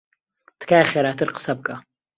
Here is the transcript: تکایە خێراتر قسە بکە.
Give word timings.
تکایە 0.59 0.85
خێراتر 0.91 1.29
قسە 1.35 1.53
بکە. 1.57 1.75